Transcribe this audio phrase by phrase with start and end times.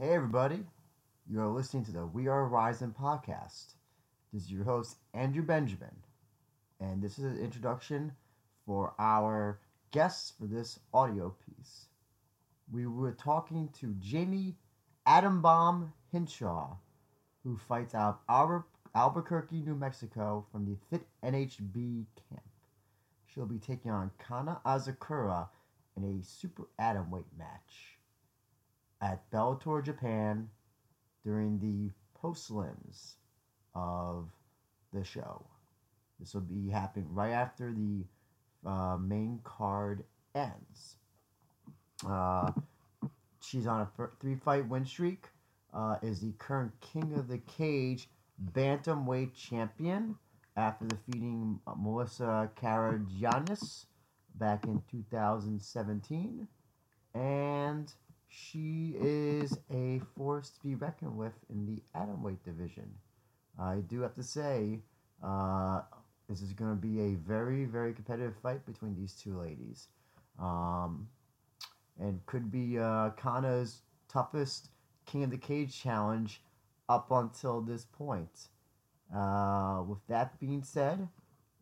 [0.00, 0.60] Hey, everybody.
[1.28, 3.74] You are listening to the We Are Rising podcast.
[4.32, 5.94] This is your host, Andrew Benjamin.
[6.80, 8.12] And this is an introduction
[8.64, 11.88] for our guests for this audio piece.
[12.72, 14.56] We were talking to Jamie
[15.04, 16.76] Atom Bomb Hinshaw,
[17.44, 22.48] who fights out Albu- Albuquerque, New Mexico from the Fit NHB camp.
[23.26, 25.48] She'll be taking on Kana Asakura
[25.94, 27.99] in a super atom weight match
[29.00, 30.48] at Bellator Japan
[31.24, 31.90] during the
[32.22, 33.14] postlims
[33.74, 34.28] of
[34.92, 35.44] the show.
[36.18, 38.04] This will be happening right after the
[38.68, 40.96] uh, main card ends.
[42.06, 42.50] Uh,
[43.42, 45.26] she's on a three fight win streak.
[45.72, 48.08] Uh, is the current King of the Cage
[48.52, 50.16] bantamweight champion
[50.56, 53.84] after defeating Melissa Karagiannis
[54.34, 56.48] back in 2017.
[57.14, 57.92] And
[58.30, 62.88] she is a force to be reckoned with in the atomweight division.
[63.58, 64.78] I do have to say,
[65.22, 65.80] uh,
[66.28, 69.88] this is going to be a very, very competitive fight between these two ladies.
[70.38, 71.08] Um,
[71.98, 74.70] and could be uh, Kana's toughest
[75.06, 76.40] King of the Cage challenge
[76.88, 78.48] up until this point.
[79.14, 81.08] Uh, with that being said,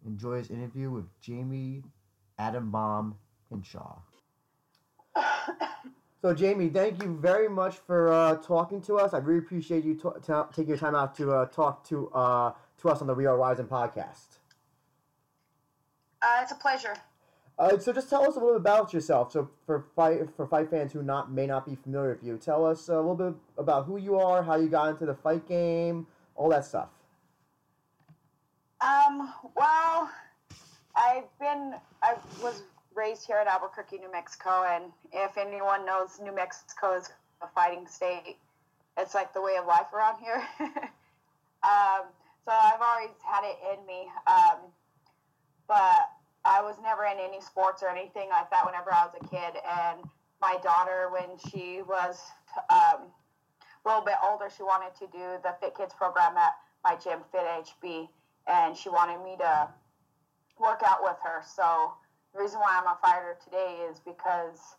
[0.07, 1.83] enjoy this interview with Jamie
[2.39, 3.17] Atom Bomb
[3.51, 4.01] Hinshaw.
[6.21, 9.15] So, Jamie, thank you very much for uh, talking to us.
[9.15, 12.53] I really appreciate you t- t- taking your time out to uh, talk to uh,
[12.83, 14.39] to us on the We Are Rising podcast.
[16.21, 16.95] Uh, it's a pleasure.
[17.57, 19.31] Uh, so, just tell us a little bit about yourself.
[19.31, 22.67] So, for fight for fight fans who not may not be familiar with you, tell
[22.67, 26.05] us a little bit about who you are, how you got into the fight game,
[26.35, 26.89] all that stuff.
[28.81, 29.33] Um.
[29.55, 30.11] Well,
[30.97, 32.63] I've been I was
[32.99, 37.11] raised here in Albuquerque, New Mexico, and if anyone knows New Mexico is
[37.41, 38.37] a fighting state,
[38.99, 40.43] it's like the way of life around here.
[41.63, 42.03] um,
[42.45, 44.09] so I've always had it in me.
[44.27, 44.59] Um,
[45.69, 46.11] but
[46.45, 49.61] I was never in any sports or anything like that whenever I was a kid.
[49.63, 50.01] And
[50.41, 52.19] my daughter, when she was
[52.71, 53.07] um,
[53.85, 57.21] a little bit older, she wanted to do the Fit Kids program at my gym,
[57.31, 58.09] Fit NHB,
[58.49, 59.69] and she wanted me to
[60.59, 61.43] work out with her.
[61.47, 61.93] So
[62.35, 64.77] the reason why I'm a fighter today is because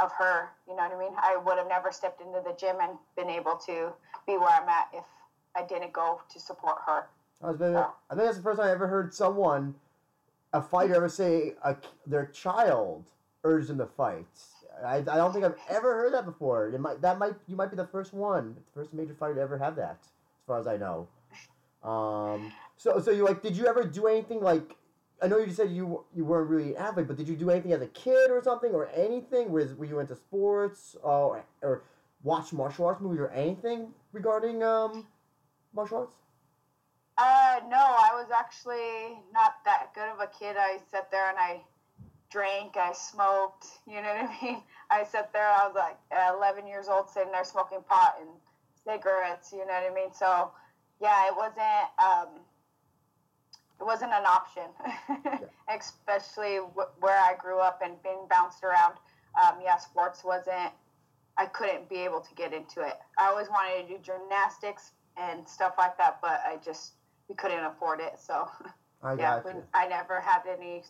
[0.00, 0.50] of her.
[0.68, 1.12] You know what I mean?
[1.16, 3.92] I would have never stepped into the gym and been able to
[4.26, 5.04] be where I'm at if
[5.56, 7.06] I didn't go to support her.
[7.42, 9.74] I, was, I think that's the first time I ever heard someone,
[10.52, 11.76] a fighter, ever say a,
[12.06, 13.04] their child
[13.44, 14.26] urged them to fight.
[14.84, 16.68] I, I don't think I've ever heard that before.
[16.68, 19.40] It might that might you might be the first one, the first major fighter to
[19.40, 21.08] ever have that, as far as I know.
[21.82, 24.76] Um, so so you like did you ever do anything like
[25.20, 27.72] I know you said you you weren't really an athlete, but did you do anything
[27.72, 29.50] as a kid or something or anything?
[29.50, 31.82] Was were you into sports or or
[32.22, 35.06] watch martial arts movies or anything regarding um,
[35.74, 36.16] martial arts?
[37.16, 40.56] Uh, no, I was actually not that good of a kid.
[40.56, 41.62] I sat there and I
[42.30, 43.66] drank, I smoked.
[43.88, 44.62] You know what I mean?
[44.90, 45.48] I sat there.
[45.48, 45.98] I was like
[46.36, 48.28] 11 years old, sitting there smoking pot and
[48.84, 49.50] cigarettes.
[49.50, 50.12] You know what I mean?
[50.12, 50.52] So
[51.00, 51.88] yeah, it wasn't.
[51.98, 52.40] Um,
[53.80, 54.64] it wasn't an option,
[55.24, 55.38] yeah.
[55.76, 58.94] especially w- where I grew up and being bounced around.
[59.40, 60.72] Um, yeah, sports wasn't.
[61.36, 62.98] I couldn't be able to get into it.
[63.16, 66.92] I always wanted to do gymnastics and stuff like that, but I just
[67.28, 68.18] we couldn't afford it.
[68.18, 68.48] So
[69.02, 69.40] I yeah,
[69.74, 70.82] I never had any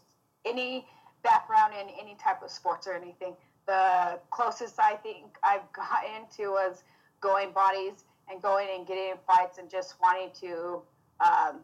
[0.47, 0.87] any
[1.23, 3.35] background in any type of sports or anything.
[3.67, 6.85] The closest I think I've gotten to was
[7.21, 10.81] going bodies and going and getting in fights and just wanting to
[11.21, 11.61] um,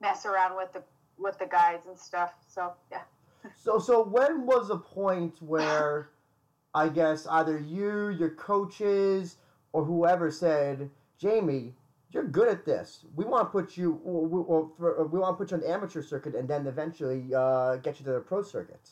[0.00, 0.82] mess around with the
[1.18, 2.32] with the guys and stuff.
[2.48, 3.02] So yeah.
[3.54, 6.10] So so when was the point where
[6.74, 9.36] I guess either you, your coaches,
[9.72, 11.74] or whoever said, Jamie,
[12.10, 13.04] you're good at this.
[13.16, 16.02] We want to put you, we, we, we want to put you on the amateur
[16.02, 18.90] circuit, and then eventually uh, get you to the pro circuit.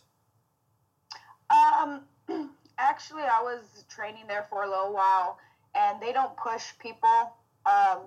[1.51, 2.03] Um,
[2.79, 5.39] actually, I was training there for a little while,
[5.75, 7.33] and they don't push people.
[7.67, 7.99] Um,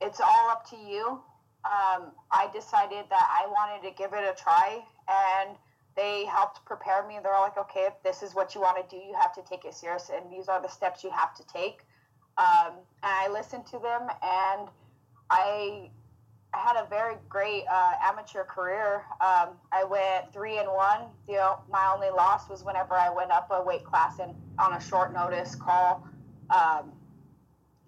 [0.00, 1.20] it's all up to you
[1.64, 5.56] um, I decided that I wanted to give it a try, and
[5.96, 7.18] they helped prepare me.
[7.22, 9.64] They're like, okay, if this is what you want to do, you have to take
[9.64, 11.80] it serious, and these are the steps you have to take.
[12.38, 14.68] Um, and I listened to them, and
[15.28, 15.90] I,
[16.54, 19.04] I had a very great uh, amateur career.
[19.20, 21.02] Um, I went three and one.
[21.28, 24.72] You know, my only loss was whenever I went up a weight class and on
[24.72, 26.06] a short notice call.
[26.48, 26.92] Um,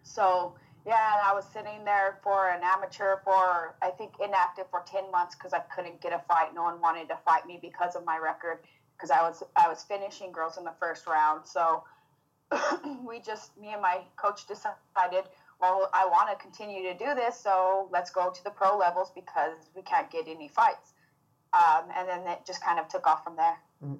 [0.02, 0.54] so
[0.86, 5.10] yeah, and I was sitting there for an amateur for I think inactive for ten
[5.10, 6.54] months because I couldn't get a fight.
[6.54, 8.58] No one wanted to fight me because of my record
[8.96, 11.46] because I was I was finishing girls in the first round.
[11.46, 11.84] So
[13.06, 15.24] we just me and my coach decided
[15.60, 19.10] well i want to continue to do this so let's go to the pro levels
[19.14, 20.92] because we can't get any fights
[21.54, 23.58] um, and then it just kind of took off from there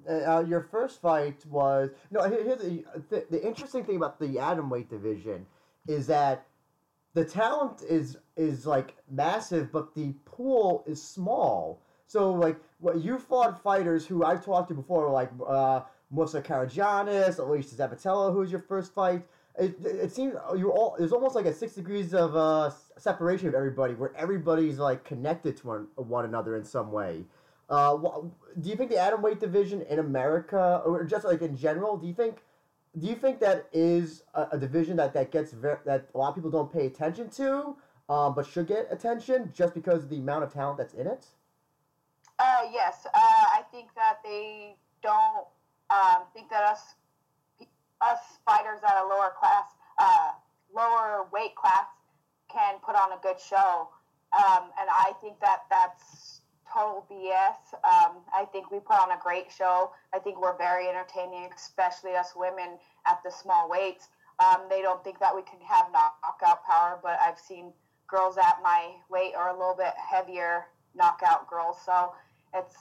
[0.09, 2.21] uh, your first fight was no.
[2.23, 5.45] Here's the, the the interesting thing about the atom weight division
[5.89, 6.45] is that
[7.13, 11.81] the talent is is like massive, but the pool is small.
[12.07, 15.81] So like what you fought fighters who I've talked to before, like uh,
[16.11, 19.23] Melissa Karagiannis, Alesha Zappitella, who's your first fight.
[19.57, 23.53] It, it seems you all there's almost like a six degrees of uh, separation of
[23.53, 27.25] everybody, where everybody's like connected to one, one another in some way.
[27.69, 27.97] Uh,
[28.59, 32.07] do you think the atom weight division in America, or just like in general, do
[32.07, 32.37] you think
[32.97, 36.29] do you think that is a, a division that that gets ver- that a lot
[36.29, 37.75] of people don't pay attention to,
[38.09, 41.25] um, but should get attention just because of the amount of talent that's in it?
[42.37, 45.47] Uh, yes, uh, I think that they don't
[45.89, 46.95] um, think that us
[48.01, 49.65] us fighters at a lower class,
[49.97, 50.31] uh,
[50.75, 51.87] lower weight class,
[52.51, 53.89] can put on a good show,
[54.37, 56.41] um, and I think that that's
[56.71, 57.73] total BS.
[58.03, 59.91] Um, I think we put on a great show.
[60.13, 64.09] I think we're very entertaining, especially us women at the small weights.
[64.39, 67.71] Um, they don't think that we can have knockout power, but I've seen
[68.07, 70.65] girls at my weight or a little bit heavier
[70.95, 71.77] knockout girls.
[71.85, 72.13] So
[72.53, 72.75] it's,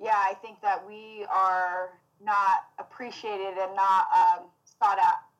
[0.00, 1.90] yeah, I think that we are
[2.24, 4.98] not appreciated and not um, sought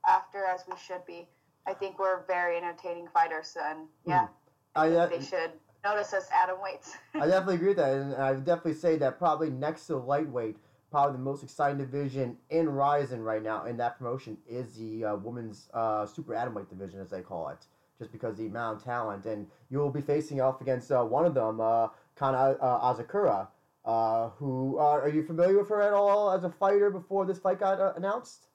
[0.09, 1.27] after as we should be.
[1.67, 4.29] I think we're very entertaining fighters, and yeah, mm.
[4.75, 5.53] I, uh, they should
[5.85, 6.97] notice us atom weights.
[7.15, 10.57] I definitely agree with that, and I definitely say that probably next to lightweight,
[10.91, 15.17] probably the most exciting division in Rizin right now in that promotion is the uh,
[15.17, 17.67] women's uh, super atomweight division, as they call it,
[17.99, 21.25] just because the amount of talent, and you will be facing off against uh, one
[21.25, 23.49] of them, uh, Kana uh, Asakura.
[23.85, 27.59] Uh, who are you familiar with her at all as a fighter before this fight
[27.59, 28.47] got uh, announced?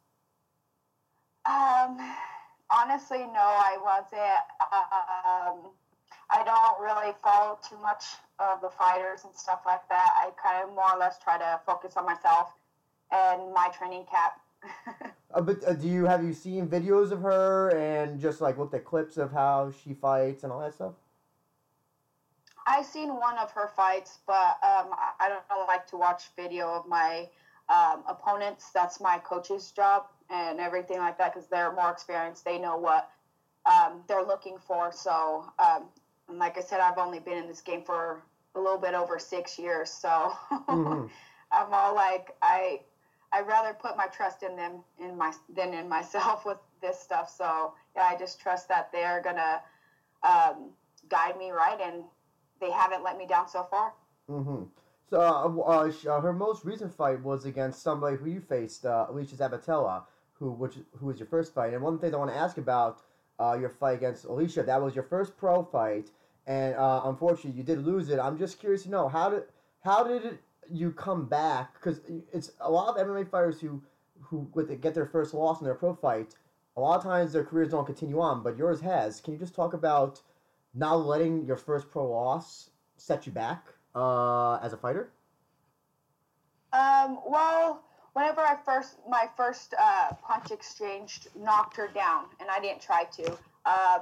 [1.45, 1.97] Um,
[2.69, 5.63] honestly, no, I wasn't.
[5.65, 5.71] Um,
[6.29, 8.03] I don't really follow too much
[8.39, 10.09] of the fighters and stuff like that.
[10.15, 12.53] I kind of more or less try to focus on myself
[13.11, 14.41] and my training cap.
[15.33, 18.73] uh, but uh, do you have you seen videos of her and just like looked
[18.73, 20.93] at clips of how she fights and all that stuff?
[22.65, 26.85] I've seen one of her fights, but um, I don't like to watch video of
[26.85, 27.29] my
[27.69, 28.71] um, opponents.
[28.73, 32.43] That's my coach's job and everything like that because they're more experienced.
[32.43, 33.09] They know what
[33.65, 34.91] um, they're looking for.
[34.91, 35.85] So um,
[36.29, 38.21] and like I said, I've only been in this game for
[38.55, 41.07] a little bit over six years, so mm-hmm.
[41.51, 42.81] I'm all like I
[43.31, 47.33] I rather put my trust in them in my than in myself with this stuff.
[47.35, 49.61] So yeah, I just trust that they're gonna
[50.23, 50.69] um,
[51.09, 52.03] guide me right, and
[52.59, 53.93] they haven't let me down so far.
[54.29, 54.63] Mm-hmm.
[55.09, 59.37] So uh, uh, her most recent fight was against somebody who you faced, uh, Alesha
[59.37, 60.03] Zappitella,
[60.33, 61.73] who which who was your first fight.
[61.73, 63.01] And one thing I want to ask about
[63.39, 66.09] uh, your fight against Alesha, that was your first pro fight
[66.47, 68.19] and uh, unfortunately you did lose it.
[68.19, 69.43] I'm just curious to know how did
[69.83, 70.39] how did it,
[70.71, 71.73] you come back?
[71.73, 72.01] Because
[72.33, 73.81] it's a lot of MMA fighters who
[74.21, 74.49] who
[74.81, 76.35] get their first loss in their pro fight.
[76.75, 79.19] A lot of times their careers don't continue on, but yours has.
[79.19, 80.21] Can you just talk about
[80.73, 85.09] not letting your first pro loss set you back uh, as a fighter?
[86.73, 92.59] Um, well, whenever I first my first uh, punch exchanged knocked her down, and I
[92.59, 93.31] didn't try to.
[93.65, 94.01] Um,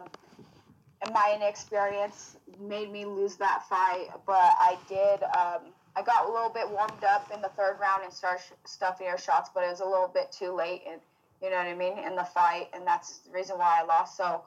[1.13, 5.23] my inexperience made me lose that fight, but I did.
[5.23, 9.07] Um, I got a little bit warmed up in the third round and started stuffing
[9.07, 10.99] her shots, but it was a little bit too late, and
[11.41, 14.17] you know what I mean, in the fight, and that's the reason why I lost.
[14.17, 14.43] So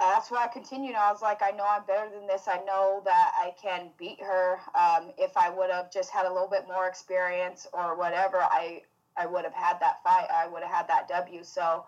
[0.00, 0.94] uh, that's why I continued.
[0.94, 2.46] I was like, I know I'm better than this.
[2.46, 4.58] I know that I can beat her.
[4.74, 8.82] Um, if I would have just had a little bit more experience or whatever, I
[9.16, 10.28] I would have had that fight.
[10.32, 11.42] I would have had that W.
[11.42, 11.84] So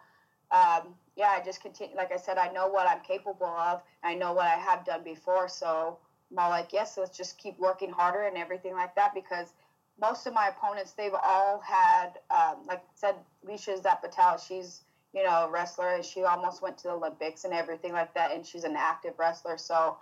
[0.51, 1.95] um, yeah, I just continue.
[1.95, 3.83] Like I said, I know what I'm capable of.
[4.03, 5.49] I know what I have done before.
[5.49, 5.99] So
[6.33, 9.53] I'm all like, yes, let's just keep working harder and everything like that because
[10.01, 15.23] most of my opponents, they've all had, um, like I said, Alesha Zappitella, she's, you
[15.23, 18.33] know, a wrestler and she almost went to the Olympics and everything like that.
[18.33, 19.59] And she's an active wrestler.
[19.59, 19.99] So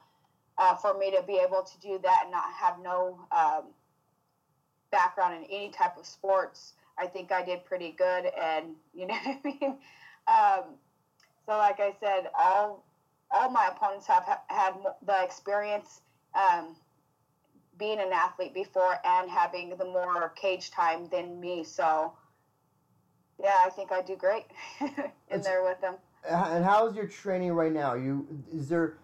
[0.57, 3.65] uh, for me to be able to do that and not have no um,
[4.93, 8.27] background in any type of sports, I think I did pretty good.
[8.41, 9.79] And, you know what I mean?
[10.29, 10.75] Um,
[11.49, 12.85] so, like I said, all
[13.31, 14.75] all my opponents have ha- had
[15.05, 16.03] the experience
[16.35, 16.77] um,
[17.79, 21.65] being an athlete before and having the more cage time than me.
[21.65, 22.13] So,
[23.43, 24.45] yeah, I think I do great
[24.81, 24.91] in
[25.31, 25.95] it's, there with them.
[26.29, 27.95] And how is your training right now?
[27.95, 28.99] You is there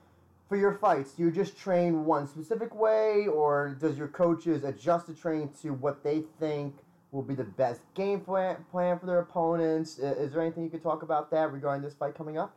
[0.47, 1.13] for your fights?
[1.13, 5.71] Do you just train one specific way, or does your coaches adjust the training to
[5.71, 6.75] what they think
[7.15, 9.99] will be the best game plan, plan for their opponents?
[9.99, 12.55] Is there anything you could talk about that regarding this fight coming up?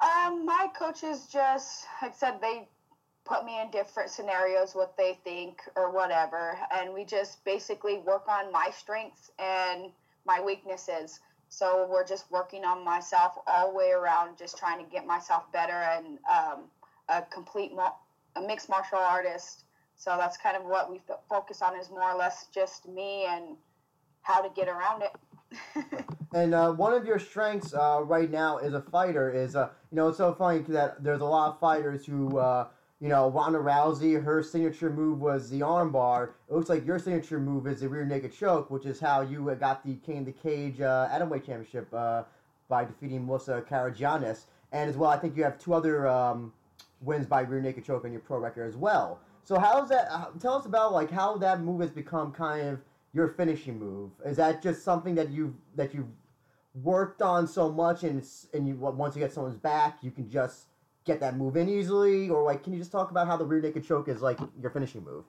[0.00, 2.68] Um, my coaches just, like I said, they
[3.24, 8.26] put me in different scenarios, what they think or whatever, and we just basically work
[8.28, 9.90] on my strengths and
[10.26, 11.20] my weaknesses.
[11.48, 15.50] So we're just working on myself all the way around, just trying to get myself
[15.52, 16.64] better and um,
[17.08, 17.72] a complete
[18.36, 19.63] a mixed martial artist.
[19.96, 23.56] So that's kind of what we focus on is more or less just me and
[24.22, 26.04] how to get around it.
[26.34, 29.96] and uh, one of your strengths uh, right now as a fighter is, uh, you
[29.96, 32.66] know, it's so funny that there's a lot of fighters who, uh,
[33.00, 36.30] you know, Ronda Rousey, her signature move was the armbar.
[36.48, 39.48] It looks like your signature move is the rear naked choke, which is how you
[39.50, 44.44] uh, got the King of the Cage uh, Atomweight Championship by defeating Melissa Karagiannis.
[44.72, 46.52] And as well, I think you have two other um,
[47.00, 49.20] wins by rear naked choke on your pro record as well.
[49.44, 50.08] So how's that?
[50.40, 52.80] Tell us about like how that move has become kind of
[53.12, 54.10] your finishing move.
[54.24, 56.08] Is that just something that you that you've
[56.82, 60.30] worked on so much, and it's, and you once you get someone's back, you can
[60.30, 60.66] just
[61.04, 63.60] get that move in easily, or like can you just talk about how the rear
[63.60, 65.24] naked choke is like your finishing move?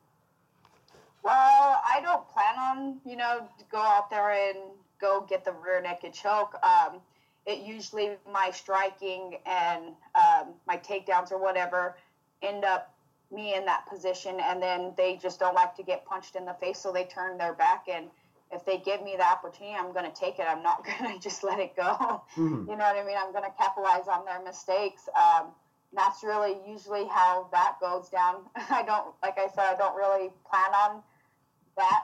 [1.22, 4.58] Well, I don't plan on you know go out there and
[5.02, 6.56] go get the rear naked choke.
[6.64, 7.02] Um,
[7.46, 11.98] it usually my striking and um, my takedowns or whatever
[12.42, 12.95] end up
[13.36, 16.54] me in that position and then they just don't like to get punched in the
[16.54, 18.08] face so they turn their back and
[18.52, 21.20] if they give me the opportunity i'm going to take it i'm not going to
[21.20, 22.70] just let it go mm-hmm.
[22.70, 25.48] you know what i mean i'm going to capitalize on their mistakes um,
[25.94, 28.38] that's really usually how that goes down
[28.70, 31.02] i don't like i said i don't really plan on
[31.78, 32.04] that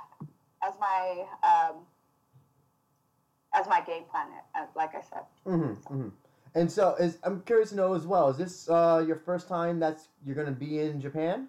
[0.64, 1.78] as my um,
[3.54, 4.28] as my game plan
[4.76, 5.74] like i said mm-hmm.
[5.82, 5.90] So.
[5.90, 6.10] Mm-hmm.
[6.54, 8.30] And so, is I'm curious to know as well.
[8.30, 11.48] Is this uh, your first time that's you're going to be in Japan?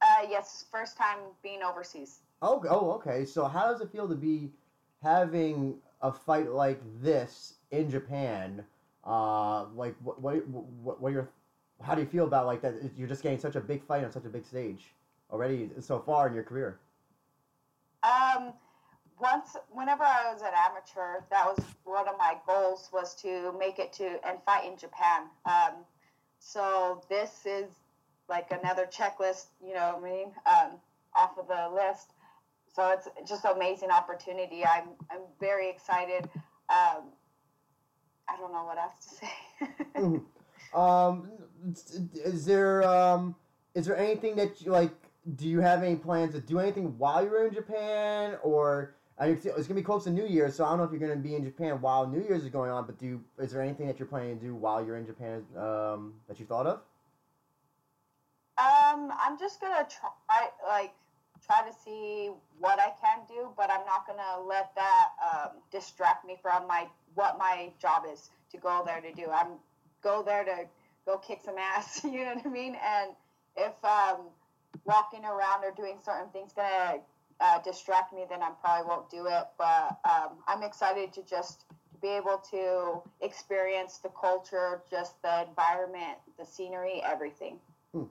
[0.00, 2.20] Uh, yes, first time being overseas.
[2.42, 3.24] Oh, oh, okay.
[3.24, 4.50] So, how does it feel to be
[5.02, 8.64] having a fight like this in Japan?
[9.04, 11.28] Uh, like, what, what, what, what your,
[11.82, 12.74] how do you feel about like that?
[12.96, 14.92] You're just getting such a big fight on such a big stage
[15.32, 16.78] already so far in your career.
[18.02, 18.52] Um,
[19.20, 23.78] once whenever I was an amateur, that was one of my goals was to make
[23.78, 25.22] it to and fight in Japan.
[25.46, 25.84] Um,
[26.38, 27.70] so this is
[28.28, 30.70] like another checklist, you know what I mean, um,
[31.14, 32.12] off of the list.
[32.74, 34.64] So it's just an amazing opportunity.
[34.64, 36.28] I'm I'm very excited.
[36.68, 37.04] Um,
[38.28, 39.68] I don't know what else to say.
[39.96, 40.78] mm-hmm.
[40.78, 41.30] um,
[42.14, 43.36] is there um,
[43.74, 44.90] is there anything that you like?
[45.36, 49.40] Do you have any plans to do anything while you're in Japan, or I mean,
[49.44, 51.36] it's gonna be close to New Year's, so I don't know if you're gonna be
[51.36, 52.84] in Japan while New Year's is going on.
[52.84, 55.44] But do you, is there anything that you're planning to do while you're in Japan
[55.56, 56.80] um, that you thought of?
[58.58, 60.94] Um, I'm just gonna try like
[61.46, 66.26] try to see what I can do, but I'm not gonna let that um, distract
[66.26, 69.30] me from my what my job is to go there to do.
[69.30, 69.58] I'm
[70.02, 70.66] go there to
[71.06, 72.04] go kick some ass.
[72.04, 72.76] You know what I mean?
[72.84, 73.12] And
[73.56, 74.26] if um,
[74.84, 77.00] walking around or doing certain things gonna
[77.40, 79.44] uh, distract me, then I probably won't do it.
[79.58, 81.64] But um, I'm excited to just
[82.00, 87.56] be able to experience the culture, just the environment, the scenery, everything.
[87.92, 88.04] Hmm.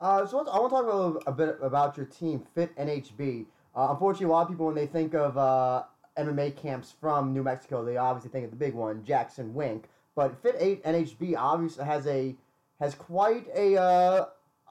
[0.00, 3.46] Uh, so I want to talk a, little, a bit about your team, Fit NHB.
[3.76, 5.84] Uh, unfortunately, a lot of people, when they think of uh,
[6.18, 9.88] MMA camps from New Mexico, they obviously think of the big one, Jackson Wink.
[10.14, 12.34] But Fit 8 NHB obviously has a
[12.80, 14.26] has quite a uh,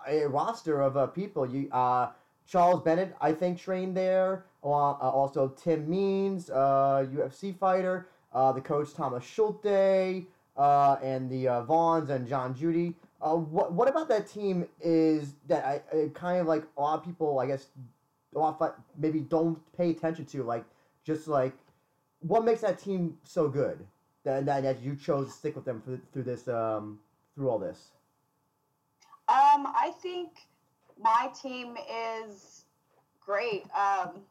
[0.08, 1.46] a roster of uh, people.
[1.46, 2.12] You uh,
[2.48, 4.46] Charles Bennett, I think, trained there.
[4.64, 8.08] Uh, also, Tim Means, uh, UFC fighter.
[8.34, 10.26] Uh, the coach Thomas Schulte,
[10.58, 12.96] uh, and the uh, Vaughns and John Judy.
[13.22, 17.00] Uh, what what about that team is that I, I, kind of like a lot
[17.00, 17.68] of people, I guess,
[18.36, 20.66] a lot of, maybe don't pay attention to, like
[21.06, 21.54] just like
[22.22, 23.86] what makes that team so good
[24.24, 27.00] that that, that you chose to stick with them for, through this um,
[27.36, 27.92] through all this.
[29.30, 30.32] Um, I think
[31.02, 32.66] my team is
[33.26, 33.66] great.
[33.76, 34.22] Um,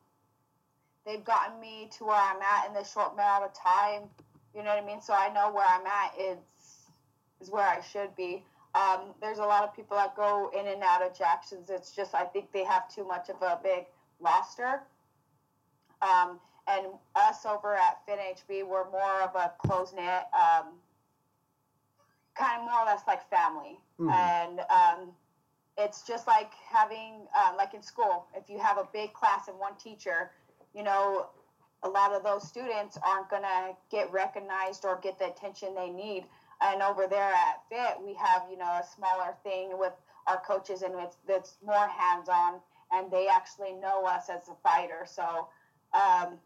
[1.07, 4.03] they've gotten me to where I'm at in this short amount of time.
[4.55, 5.01] You know what I mean?
[5.01, 6.39] So I know where I'm at is
[7.41, 8.45] is where I should be.
[8.75, 11.69] Um, there's a lot of people that go in and out of Jackson's.
[11.69, 13.87] It's just I think they have too much of a big
[14.21, 14.83] roster.
[16.01, 20.75] Um, and us over at FitNHB, we're more of a close knit, um,
[22.39, 23.79] kind of more or less like family.
[23.99, 24.11] Mm-hmm.
[24.11, 25.09] And um,
[25.79, 29.59] it's just like having uh, like in school if you have a big class and
[29.59, 30.31] one teacher
[30.75, 31.27] you know
[31.83, 35.91] a lot of those students aren't going to get recognized or get the attention they
[35.91, 36.25] need
[36.61, 39.93] and over there at fit we have you know a smaller thing with
[40.27, 42.61] our coaches and it's, it's more hands-on
[42.93, 45.05] and they actually know us as a fighter.
[45.07, 45.49] So
[45.95, 46.39] um,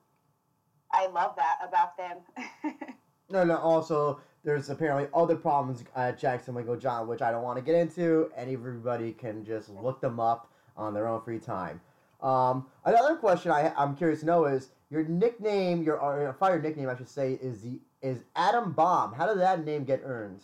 [0.93, 2.19] I love that about them.
[3.31, 3.57] no, no.
[3.57, 7.75] Also, there's apparently other problems at Jackson Winkle John, which I don't want to get
[7.75, 8.31] into.
[8.37, 11.81] And everybody can just look them up on their own free time.
[12.23, 16.89] Um, another question I, I'm curious to know is your nickname, your, your fighter nickname,
[16.89, 19.15] I should say, is the is Atom Bomb.
[19.15, 20.43] How did that name get earned?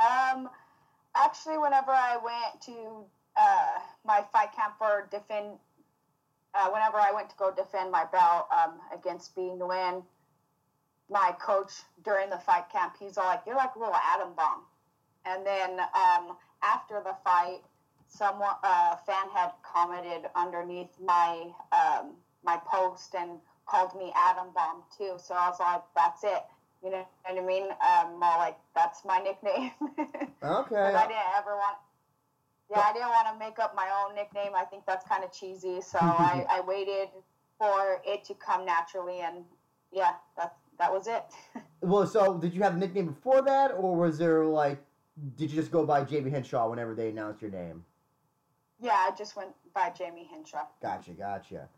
[0.00, 0.48] Um,
[1.14, 3.04] actually, whenever I went to
[3.36, 5.58] uh, my fight camp for defend,
[6.54, 10.02] uh, whenever I went to go defend my belt um, against B Nguyen,
[11.10, 11.72] my coach
[12.04, 14.62] during the fight camp, he's all like, "You're like a little atom bomb."
[15.24, 17.60] And then um, after the fight,
[18.08, 22.12] someone a uh, fan had commented underneath my um,
[22.44, 25.14] my post and called me atom bomb too.
[25.18, 26.44] So I was like, "That's it."
[26.82, 27.64] You know what I mean?
[27.64, 29.72] Um, more like that's my nickname.
[30.42, 30.76] okay.
[30.76, 31.78] I didn't ever want.
[32.70, 34.52] Yeah, I didn't want to make up my own nickname.
[34.54, 35.80] I think that's kind of cheesy.
[35.80, 37.08] So I, I waited
[37.58, 39.44] for it to come naturally, and
[39.92, 41.24] yeah, that that was it.
[41.80, 44.78] well, so did you have a nickname before that, or was there like,
[45.36, 47.84] did you just go by Jamie Hinshaw whenever they announced your name?
[48.80, 50.66] Yeah, I just went by Jamie Hinshaw.
[50.82, 51.68] Gotcha, gotcha.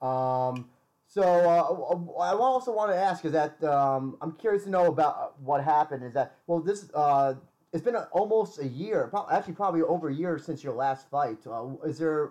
[0.00, 0.68] Um,
[1.06, 5.40] so uh, I also want to ask is that um, I'm curious to know about
[5.40, 6.04] what happened.
[6.04, 7.34] Is that well, this uh,
[7.72, 11.38] it's been a, almost a year, actually probably over a year since your last fight.
[11.46, 12.30] Uh, is there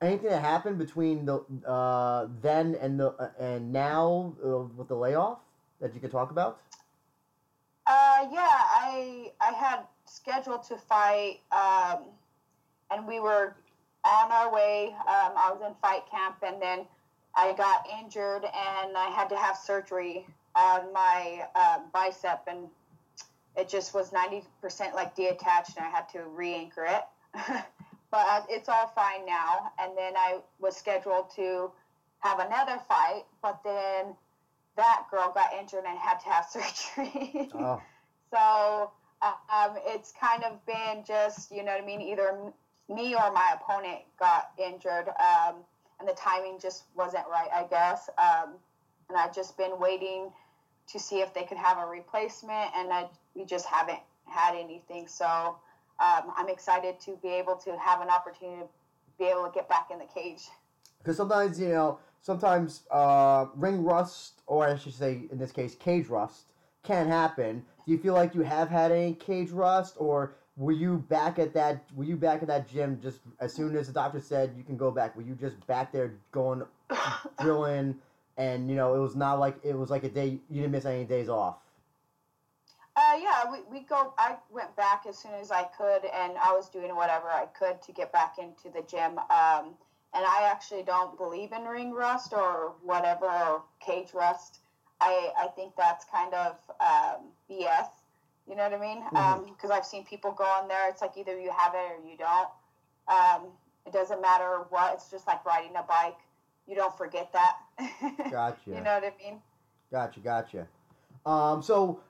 [0.00, 4.96] anything that happened between the uh, then and the uh, and now uh, with the
[4.96, 5.40] layoff
[5.80, 6.60] that you could talk about?
[7.86, 12.04] Uh, yeah, I I had scheduled to fight, um,
[12.90, 13.54] and we were
[14.04, 14.94] on our way.
[15.00, 16.86] Um, I was in fight camp, and then
[17.34, 22.68] I got injured and I had to have surgery on my uh, bicep, and
[23.56, 24.42] it just was 90%
[24.94, 27.02] like detached, and I had to re anchor it.
[28.10, 29.70] but it's all fine now.
[29.78, 31.70] And then I was scheduled to
[32.20, 34.16] have another fight, but then
[34.78, 37.50] that girl got injured and had to have surgery.
[37.54, 37.82] oh.
[38.32, 38.90] So
[39.22, 42.52] um, it's kind of been just, you know what I mean, either
[42.88, 45.08] me or my opponent got injured.
[45.08, 45.56] Um,
[46.00, 48.08] and the timing just wasn't right, I guess.
[48.18, 48.54] Um,
[49.08, 50.30] and I've just been waiting
[50.92, 55.08] to see if they could have a replacement, and I, we just haven't had anything.
[55.08, 55.56] So
[56.00, 58.68] um, I'm excited to be able to have an opportunity to
[59.18, 60.44] be able to get back in the cage.
[60.98, 65.74] Because sometimes, you know, sometimes uh, ring rust, or I should say, in this case,
[65.74, 67.64] cage rust, can happen.
[67.86, 71.54] Do you feel like you have had any cage rust, or were you back at
[71.54, 74.62] that were you back at that gym just as soon as the doctor said you
[74.62, 75.16] can go back?
[75.16, 76.64] Were you just back there going
[77.40, 77.96] drilling
[78.36, 80.84] and you know it was not like it was like a day you didn't miss
[80.84, 81.56] any days off?
[82.94, 86.52] Uh, yeah we, we go i went back as soon as i could and i
[86.52, 89.18] was doing whatever i could to get back into the gym.
[89.30, 89.76] Um,
[90.14, 94.60] and i actually don't believe in ring rust or whatever or cage rust
[95.00, 97.88] i, I think that's kind of um, bs
[98.48, 99.02] you know what I mean?
[99.04, 99.66] Because mm-hmm.
[99.66, 100.88] um, I've seen people go on there.
[100.88, 102.48] It's like either you have it or you don't.
[103.08, 103.50] Um,
[103.86, 104.94] it doesn't matter what.
[104.94, 106.18] It's just like riding a bike.
[106.66, 107.56] You don't forget that.
[108.30, 108.58] Gotcha.
[108.66, 109.40] you know what I mean?
[109.90, 110.66] Gotcha, gotcha.
[111.24, 112.00] Um, so,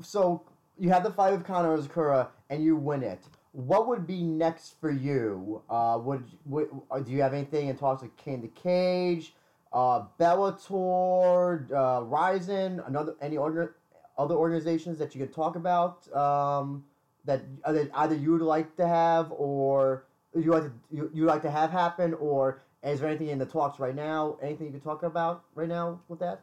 [0.00, 0.42] so
[0.78, 3.20] you have the fight with Kana Asakura and you win it.
[3.56, 5.62] What would be next for you?
[5.70, 9.32] Uh, would, would uh, do you have anything in talks with the Cage,
[9.72, 13.76] uh, Bellator, uh, Rizin, another any other
[14.18, 16.84] other organizations that you could talk about um,
[17.24, 21.40] that that either you would like to have or you like to you, you like
[21.40, 22.12] to have happen?
[22.12, 24.36] Or is there anything in the talks right now?
[24.42, 26.42] Anything you can talk about right now with that?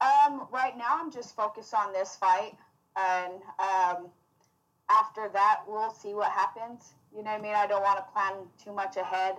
[0.00, 2.54] Um, right now i'm just focused on this fight
[2.96, 4.08] and um,
[4.90, 8.12] after that we'll see what happens you know what i mean i don't want to
[8.12, 9.34] plan too much ahead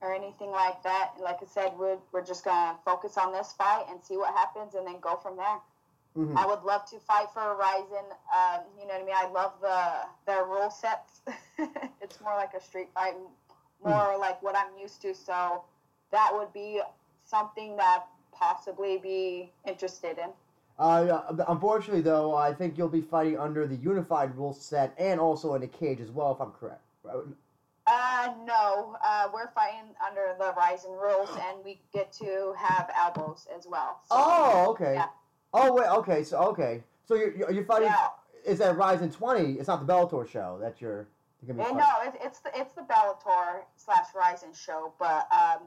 [0.00, 3.52] or anything like that like i said we're, we're just going to focus on this
[3.52, 5.58] fight and see what happens and then go from there
[6.16, 6.36] Mm-hmm.
[6.36, 8.04] I would love to fight for Rizin.
[8.34, 9.14] Um, you know what I mean?
[9.16, 11.20] I love the their rule sets.
[12.02, 13.14] it's more like a street fight,
[13.84, 14.20] more mm-hmm.
[14.20, 15.14] like what I'm used to.
[15.14, 15.62] So
[16.10, 16.80] that would be
[17.24, 20.30] something that possibly be interested in.
[20.80, 25.54] Uh, unfortunately, though, I think you'll be fighting under the unified rule set and also
[25.54, 26.80] in a cage as well, if I'm correct.
[27.86, 33.46] Uh, no, uh, we're fighting under the Rizin rules, and we get to have elbows
[33.54, 34.00] as well.
[34.04, 34.94] So, oh, okay.
[34.94, 35.06] Yeah.
[35.52, 37.88] Oh wait, okay, so okay, so you're you're, you're fighting.
[37.88, 38.08] Yeah.
[38.46, 39.58] Is that Rizin Twenty?
[39.58, 41.08] It's not the Bellator show that you're.
[41.42, 45.62] you're gonna be no, it's, it's the it's the Bellator slash Rizin show, but um,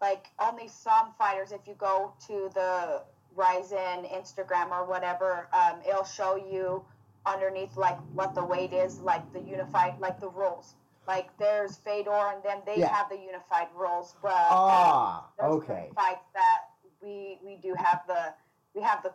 [0.00, 1.52] like only some fighters.
[1.52, 3.02] If you go to the
[3.36, 6.84] Rizin Instagram or whatever, um, it'll show you
[7.26, 10.74] underneath like what the weight is, like the unified, like the rules.
[11.06, 12.88] Like there's Fedor, and then they Yeah.
[12.94, 14.14] have the unified rules.
[14.22, 15.90] But Ah, um, okay.
[15.94, 18.34] fights that we we do have the
[18.74, 19.12] we have the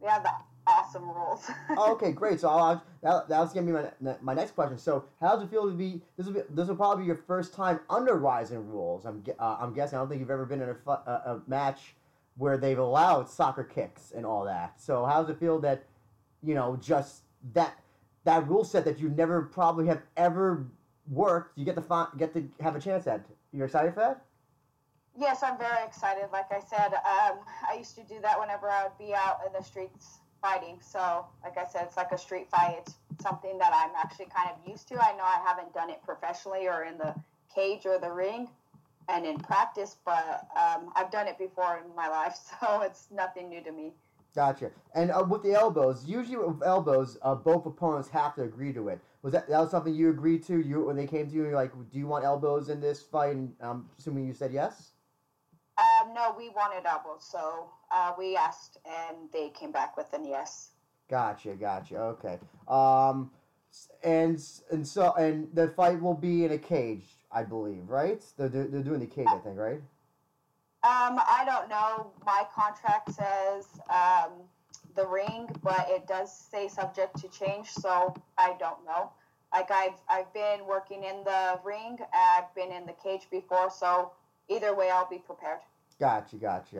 [0.00, 0.32] we have the
[0.66, 1.50] awesome rules.
[1.78, 2.40] Okay, great.
[2.40, 4.76] So I'll, that, that was gonna be my, my next question.
[4.76, 7.16] So how does it feel to be this will be this will probably be your
[7.16, 9.06] first time under Rizin rules?
[9.06, 9.96] I'm uh, I'm guessing.
[9.96, 11.94] I don't think you've ever been in a, a, a match
[12.40, 14.80] where they've allowed soccer kicks and all that.
[14.80, 15.84] So how does it feel that
[16.42, 17.78] you know just that
[18.24, 20.66] that rule set that you never probably have ever
[21.06, 21.58] worked?
[21.58, 23.26] You get to find, get to have a chance at.
[23.52, 24.24] You're excited for that?
[25.18, 26.28] Yes, I'm very excited.
[26.32, 29.52] Like I said, um, I used to do that whenever I would be out in
[29.52, 30.78] the streets fighting.
[30.80, 32.76] So, like I said, it's like a street fight.
[32.78, 34.94] It's something that I'm actually kind of used to.
[34.94, 37.14] I know I haven't done it professionally or in the
[37.54, 38.48] cage or the ring
[39.10, 43.48] and in practice, but um, I've done it before in my life, so it's nothing
[43.48, 43.92] new to me.
[44.34, 44.70] Gotcha.
[44.94, 48.88] And uh, with the elbows, usually with elbows, uh, both opponents have to agree to
[48.88, 49.00] it.
[49.22, 50.60] Was that that was something you agreed to?
[50.60, 53.34] You when they came to you, you're like, do you want elbows in this fight?
[53.34, 54.92] And I'm assuming you said yes.
[55.78, 60.24] Um, no, we wanted elbows, so uh, we asked, and they came back with an
[60.24, 60.70] yes.
[61.08, 61.96] Gotcha, gotcha.
[61.96, 62.38] Okay.
[62.68, 63.30] Um,
[64.02, 68.22] and and so and the fight will be in a cage, I believe, right?
[68.36, 69.80] They're they're, they're doing the cage, I think, right?
[70.82, 72.10] Um, I don't know.
[72.24, 74.30] My contract says um,
[74.96, 79.10] the ring, but it does say subject to change, so I don't know.
[79.52, 84.12] Like I've I've been working in the ring, I've been in the cage before, so
[84.48, 85.60] either way, I'll be prepared.
[85.98, 86.78] Gotcha, gotcha.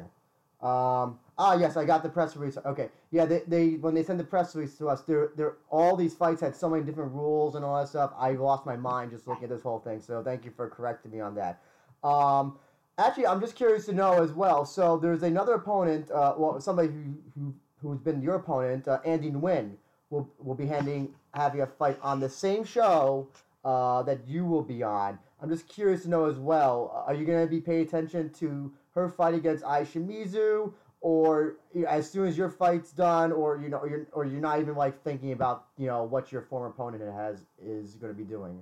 [0.62, 2.56] Um, ah, yes, I got the press release.
[2.64, 5.96] Okay, yeah, they, they when they send the press release to us, there there all
[5.96, 8.12] these fights had so many different rules and all that stuff.
[8.16, 10.00] I lost my mind just looking at this whole thing.
[10.00, 11.60] So thank you for correcting me on that.
[12.04, 12.58] Um,
[12.98, 14.64] actually, I'm just curious to know as well.
[14.64, 19.30] So there's another opponent, uh, well, somebody who who who's been your opponent, uh, Andy
[19.30, 19.72] Nguyen,
[20.10, 23.28] will will be handing having a fight on the same show
[23.64, 25.18] uh, that you will be on.
[25.42, 26.92] I'm just curious to know as well.
[26.94, 31.56] uh, Are you going to be paying attention to her fight against Ai Shimizu, or
[31.74, 34.40] you know, as soon as your fight's done, or you know, or you're, or you're
[34.40, 38.16] not even like thinking about you know what your former opponent has is going to
[38.16, 38.60] be doing?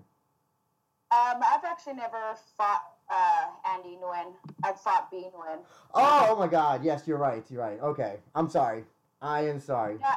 [1.10, 2.18] Um, I've actually never
[2.56, 4.32] fought uh, Andy Nguyen.
[4.62, 5.58] I've fought B Nguyen.
[5.94, 6.84] Oh, oh my God!
[6.84, 7.44] Yes, you're right.
[7.50, 7.80] You're right.
[7.80, 8.84] Okay, I'm sorry.
[9.20, 9.96] I am sorry.
[10.00, 10.14] Yeah.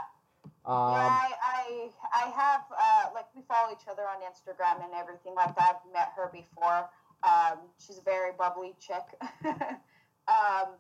[0.64, 4.94] Um, yeah, I, I, I have, uh, like, we follow each other on Instagram and
[4.94, 5.82] everything like that.
[5.84, 6.88] I've met her before.
[7.24, 9.04] Um, she's a very bubbly chick.
[10.28, 10.78] um,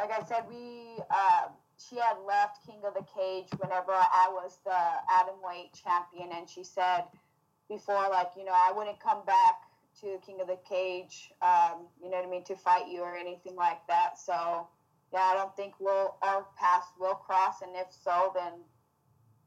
[0.00, 4.58] like I said, we, uh, she had left King of the Cage whenever I was
[4.64, 4.80] the
[5.20, 7.04] atom weight champion, and she said
[7.68, 9.60] before, like, you know, I wouldn't come back
[10.00, 13.14] to King of the Cage, um, you know what I mean, to fight you or
[13.14, 14.18] anything like that.
[14.18, 14.66] So,
[15.12, 18.52] yeah, I don't think we'll our paths will cross, and if so, then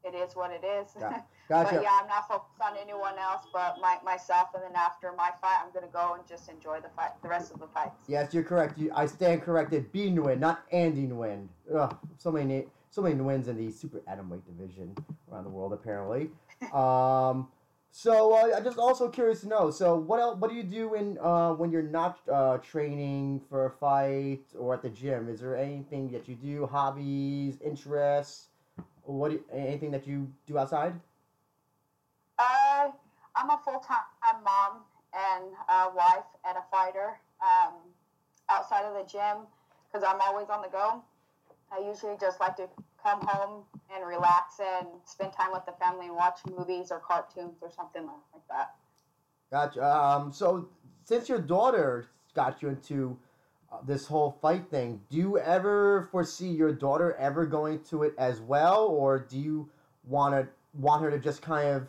[0.04, 0.92] it is what it is.
[0.98, 4.48] Yeah, but yeah, I'm not focused on anyone else but my, myself.
[4.54, 7.52] And then after my fight, I'm gonna go and just enjoy the fight, the rest
[7.52, 8.04] of the fights.
[8.08, 8.78] Yes, you're correct.
[8.78, 9.92] You, I stand corrected.
[9.92, 11.48] B Nguyen, not Andy Nguyen.
[11.74, 14.94] Ugh, so many, so many Nguyen's in the super atom weight division
[15.30, 16.30] around the world, apparently.
[16.72, 17.48] um,
[17.96, 19.70] so uh, I'm just also curious to know.
[19.70, 20.36] So what else?
[20.40, 24.74] What do you do in uh, when you're not uh, training for a fight or
[24.74, 25.28] at the gym?
[25.28, 26.66] Is there anything that you do?
[26.66, 28.48] Hobbies, interests?
[29.02, 30.94] What do you, anything that you do outside?
[33.36, 37.20] I'm a full time mom and a wife and a fighter.
[37.40, 37.74] Um,
[38.48, 39.46] outside of the gym,
[39.86, 41.02] because I'm always on the go.
[41.72, 42.68] I usually just like to
[43.02, 47.58] come home and relax and spend time with the family and watch movies or cartoons
[47.62, 48.74] or something like that.
[49.50, 49.84] Gotcha.
[49.84, 50.68] Um, so
[51.04, 53.16] since your daughter got you into
[53.72, 58.14] uh, this whole fight thing, do you ever foresee your daughter ever going to it
[58.18, 59.68] as well, or do you
[60.06, 61.86] want to want her to just kind of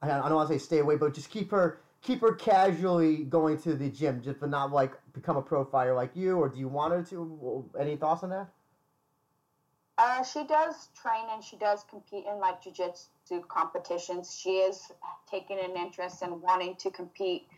[0.00, 3.58] I don't, want to say stay away, but just keep her keep her casually going
[3.62, 6.58] to the gym, just but not like become a pro fighter like you, or do
[6.58, 7.68] you want her to?
[7.78, 8.48] Any thoughts on that?
[9.98, 14.38] Uh, she does train and she does compete in like jujitsu competitions.
[14.40, 14.92] She is
[15.28, 17.48] taking an interest in wanting to compete,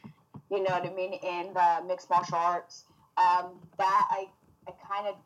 [0.51, 2.87] you know what I mean, in the mixed martial arts.
[3.19, 4.29] Um, that I,
[4.67, 5.17] I kind of,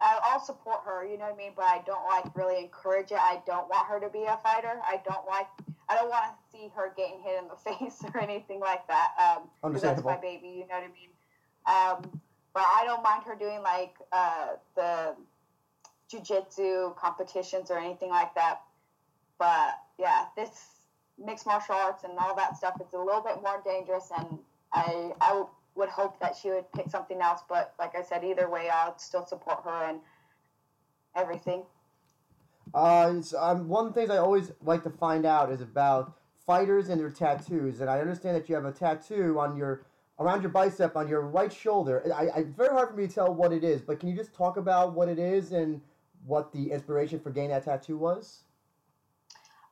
[0.00, 3.18] I'll support her, you know what I mean, but I don't like really encourage it.
[3.18, 4.80] I don't want her to be a fighter.
[4.84, 5.46] I don't like,
[5.88, 9.12] I don't want to see her getting hit in the face or anything like that.
[9.18, 9.48] Um,
[9.82, 11.10] that's my baby, you know what I mean.
[11.66, 12.20] Um,
[12.52, 15.14] but I don't mind her doing like uh, the
[16.10, 18.60] jujitsu competitions or anything like that.
[19.38, 20.50] But yeah, this
[21.18, 24.38] mixed martial arts and all that stuff is a little bit more dangerous, and
[24.72, 27.40] I I w- would hope that she would pick something else.
[27.48, 30.00] But like I said, either way, I'll still support her and
[31.16, 31.64] everything.
[32.72, 36.88] Uh, um, one of the things I always like to find out is about fighters
[36.88, 39.86] and their tattoos, and I understand that you have a tattoo on your
[40.18, 42.02] around your bicep on your right shoulder.
[42.14, 44.16] I, I, it's very hard for me to tell what it is, but can you
[44.16, 45.80] just talk about what it is and
[46.24, 48.44] what the inspiration for getting that tattoo was?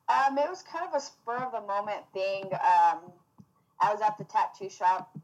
[0.09, 2.43] Um, it was kind of a spur of the moment thing.
[2.53, 2.99] Um,
[3.81, 5.17] I was at the tattoo shop,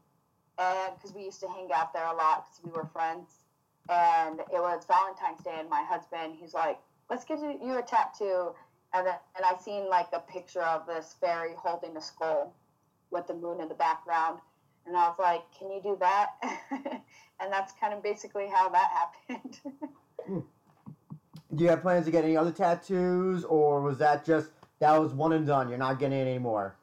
[0.58, 3.44] and because we used to hang out there a lot because we were friends,
[3.88, 6.78] and it was Valentine's Day, and my husband, he's like,
[7.10, 8.54] "Let's get you a tattoo,"
[8.94, 12.54] and then, and I seen like a picture of this fairy holding a skull
[13.10, 14.38] with the moon in the background,
[14.86, 16.30] and I was like, "Can you do that?"
[17.40, 18.90] and that's kind of basically how that
[19.28, 19.60] happened.
[21.54, 25.12] Do you have plans to get any other tattoos, or was that just that was
[25.12, 25.68] one and done?
[25.68, 26.76] You're not getting any more.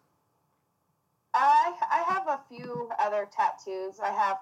[1.34, 4.00] I I have a few other tattoos.
[4.02, 4.38] I have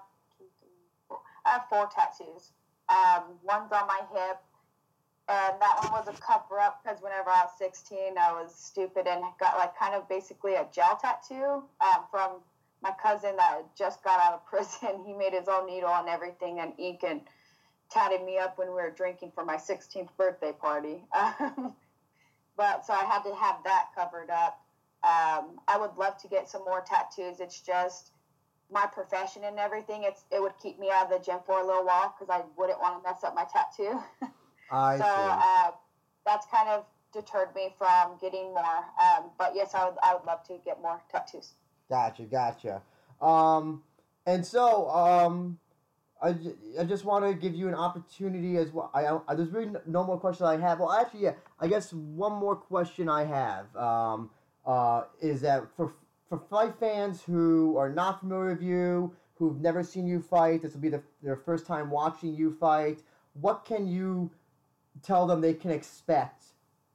[1.44, 2.52] I have four tattoos.
[2.88, 4.38] Um, one's on my hip,
[5.28, 9.08] and that one was a cover up because whenever I was 16, I was stupid
[9.08, 12.30] and got like kind of basically a gel tattoo um, from
[12.82, 15.04] my cousin that just got out of prison.
[15.04, 17.22] He made his own needle and everything and ink and
[17.90, 21.04] tatted me up when we were drinking for my 16th birthday party.
[21.14, 21.74] Um,
[22.56, 24.58] but so I had to have that covered up.
[25.04, 27.38] Um, I would love to get some more tattoos.
[27.38, 28.12] It's just
[28.72, 30.04] my profession and everything.
[30.04, 32.44] It's it would keep me out of the gym for a little while because I
[32.56, 34.00] wouldn't want to mess up my tattoo.
[34.70, 35.70] I so uh,
[36.24, 38.84] that's kind of deterred me from getting more.
[39.00, 41.54] Um, but yes, I would I would love to get more tattoos.
[41.88, 42.82] Gotcha, gotcha.
[43.20, 43.82] Um,
[44.26, 45.58] and so, um,
[46.20, 46.34] I,
[46.78, 48.90] I just want to give you an opportunity as well.
[48.92, 50.80] I, I there's really no more questions I have.
[50.80, 51.32] Well, actually, yeah.
[51.60, 54.30] I guess one more question I have um,
[54.66, 55.94] uh, is that for
[56.28, 60.72] for fight fans who are not familiar with you, who've never seen you fight, this
[60.72, 63.00] will be the, their first time watching you fight.
[63.34, 64.30] What can you
[65.02, 66.44] tell them they can expect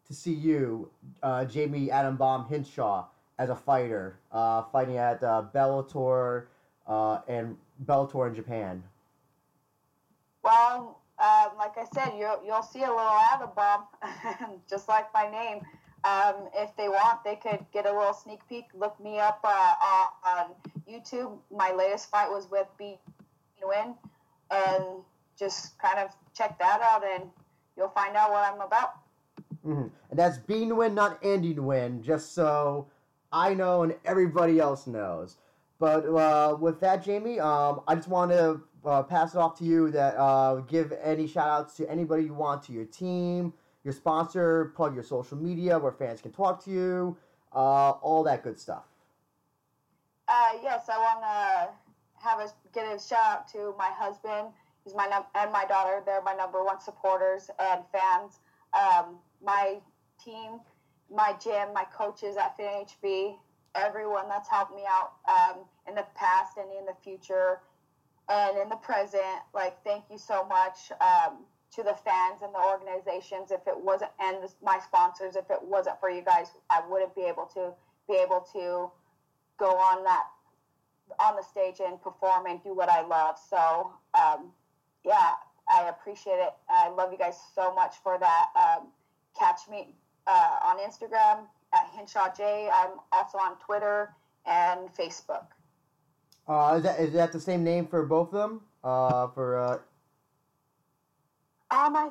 [0.08, 0.90] to see you,
[1.24, 3.06] uh, Jamie Atom Bomb Hinshaw,
[3.40, 6.46] as a fighter, uh, fighting at uh, Bellator
[6.88, 8.84] uh, and Bellator in Japan.
[10.44, 13.84] Well, um, like I said, you'll, you'll see a little atom bomb,
[14.70, 15.62] just like my name.
[16.04, 18.66] Um, if they want, they could get a little sneak peek.
[18.74, 20.46] Look me up uh, on,
[20.90, 21.38] YouTube.
[21.56, 22.98] My latest fight was with B
[23.62, 23.96] Nguyen,
[24.50, 24.84] and
[25.38, 27.30] just kind of check that out, and
[27.78, 28.94] you'll find out what I'm about.
[29.64, 32.88] hmm And that's B Nguyen, not Andy Nguyen, just so
[33.32, 35.38] I know and everybody else knows.
[35.80, 39.64] But uh, with that, Jamie, um, I just want to uh, pass it off to
[39.64, 43.54] you that uh, give any shout outs to anybody you want to your team,
[43.84, 47.18] your sponsor, plug your social media where fans can talk to you,
[47.54, 48.84] uh, all that good stuff.
[50.28, 54.50] Uh, yes, I want to have a get a shout out to my husband.
[54.84, 56.02] He's my num- and my daughter.
[56.06, 58.40] They're my number one supporters and fans.
[58.74, 59.80] Um, my
[60.24, 60.60] team,
[61.14, 63.36] my gym, my coaches at FitNHB,
[63.76, 67.60] everyone that's helped me out um, in the past and in the future
[68.30, 69.24] and in the present.
[69.54, 73.52] Like, thank you so much um, to the fans and the organizations.
[73.52, 77.24] If it wasn't, and my sponsors, if it wasn't for you guys, I wouldn't be
[77.24, 77.74] able to
[78.08, 78.92] be able to
[79.58, 80.24] go on that
[81.20, 83.36] on the stage and perform and do what I love.
[83.50, 84.52] So, um,
[85.06, 85.32] yeah,
[85.74, 86.54] I appreciate it.
[86.70, 88.46] I love you guys so much for that.
[88.56, 88.88] Um,
[89.38, 89.96] catch me
[90.28, 91.40] uh, on Instagram
[91.74, 92.70] at Hinshaw J.
[92.74, 94.14] I'm also on Twitter
[94.46, 95.46] and Facebook.
[96.48, 98.62] Uh, is that is that the same name for both of them?
[98.84, 99.74] Uh, for uh,
[101.70, 102.10] Um, I,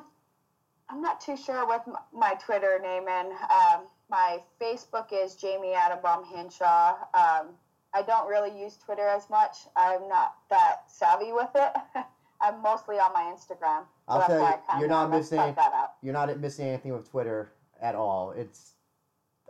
[0.89, 5.73] I'm not too sure what m- my Twitter name and um, my Facebook is Jamie
[5.73, 6.95] Atom Bomb Hinshaw.
[7.13, 7.49] Um,
[7.93, 9.57] I don't really use Twitter as much.
[9.75, 11.73] I'm not that savvy with it.
[12.41, 13.83] I'm mostly on my Instagram.
[14.07, 15.55] I'll tell you, you're not missing-
[16.01, 17.51] you're not missing anything with Twitter
[17.81, 18.31] at all.
[18.31, 18.75] It's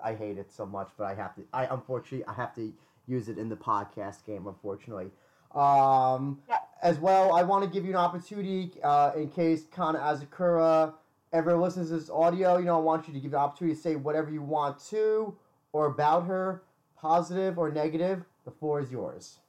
[0.03, 1.43] I hate it so much, but I have to.
[1.53, 2.73] I unfortunately I have to
[3.05, 4.47] use it in the podcast game.
[4.47, 5.11] Unfortunately,
[5.53, 6.59] um, Yeah.
[6.81, 10.93] as well, I want to give you an opportunity uh, in case Kana Asakura
[11.33, 12.57] ever listens to this audio.
[12.57, 15.37] You know, I want you to give the opportunity to say whatever you want to
[15.71, 16.63] or about her,
[16.95, 18.25] positive or negative.
[18.45, 19.39] The floor is yours.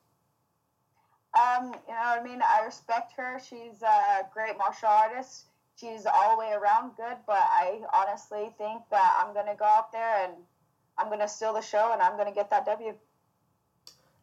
[1.42, 2.40] Um, you know what I mean?
[2.42, 3.40] I respect her.
[3.40, 5.46] She's a great martial artist.
[5.74, 9.64] She's all the way around good, but I honestly think that I'm going to go
[9.64, 10.34] out there and
[10.98, 12.94] I'm going to steal the show and I'm going to get that W.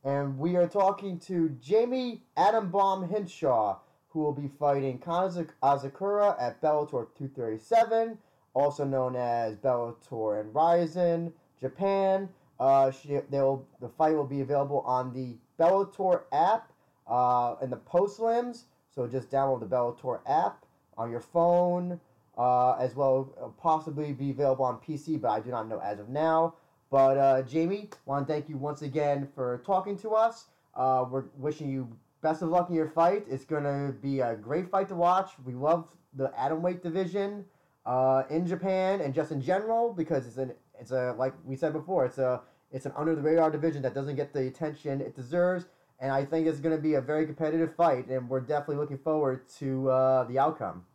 [0.06, 3.80] And we are talking to Jamie Atom Bomb Hinshaw,
[4.10, 8.18] who will be fighting Kana Asakura at Bellator 237,
[8.54, 12.30] also known as Bellator and Rizin, Japan.
[12.60, 16.72] Uh, she, they'll, the fight will be available on the Bellator app
[17.10, 18.66] uh, in the post limbs.
[18.94, 20.66] So just download the Bellator app
[20.98, 22.00] on your phone,
[22.38, 26.00] uh, as well uh, possibly be available on PC, but I do not know as
[26.00, 26.56] of now.
[26.90, 30.46] But uh, Jamie, want to thank you once again for talking to us.
[30.76, 31.90] Uh, we're wishing you
[32.22, 33.26] best of luck in your fight.
[33.30, 35.32] It's gonna be a great fight to watch.
[35.46, 37.46] We love the atomweight division
[37.86, 41.74] uh, in Japan and just in general because it's an it's a like we said
[41.74, 42.42] before it's a
[42.72, 45.66] it's an under the radar division that doesn't get the attention it deserves.
[46.00, 48.98] And I think it's going to be a very competitive fight, and we're definitely looking
[48.98, 50.86] forward to uh, the outcome.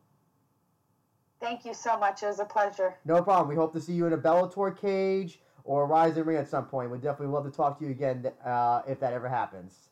[1.41, 2.23] Thank you so much.
[2.23, 2.97] It was a pleasure.
[3.05, 3.49] No problem.
[3.49, 6.91] We hope to see you in a Bellator cage or Rizin Ring at some point.
[6.91, 9.91] We'd definitely love to talk to you again uh, if that ever happens.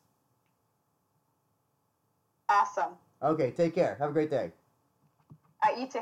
[2.49, 2.95] Awesome.
[3.21, 3.95] Okay, take care.
[3.99, 4.51] Have a great day.
[5.61, 6.01] Uh, you too.